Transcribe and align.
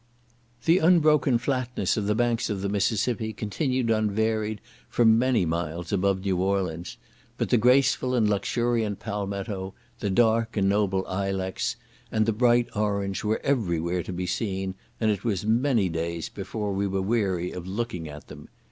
The 0.65 0.79
unbroken 0.79 1.37
flatness 1.37 1.95
of 1.95 2.07
the 2.07 2.15
banks 2.15 2.49
of 2.49 2.63
the 2.63 2.69
Mississippi 2.69 3.33
continued 3.33 3.91
unvaried 3.91 4.59
for 4.89 5.05
many 5.05 5.45
miles 5.45 5.93
above 5.93 6.25
New 6.25 6.37
Orleans; 6.37 6.97
but 7.37 7.49
the 7.51 7.59
graceful 7.59 8.15
and 8.15 8.27
luxuriant 8.27 8.99
palmetto, 8.99 9.75
the 9.99 10.09
dark 10.09 10.57
and 10.57 10.67
noble 10.67 11.05
ilex, 11.05 11.75
and 12.11 12.25
the 12.25 12.33
bright 12.33 12.67
orange, 12.75 13.23
were 13.23 13.41
every 13.43 13.79
where 13.79 14.01
to 14.01 14.11
be 14.11 14.25
seen, 14.25 14.73
and 14.99 15.11
it 15.11 15.23
was 15.23 15.45
many 15.45 15.87
days 15.87 16.29
before 16.29 16.73
we 16.73 16.87
were 16.87 16.99
weary 17.03 17.51
of 17.51 17.67
looking 17.67 18.09
at 18.09 18.27
them. 18.27 18.47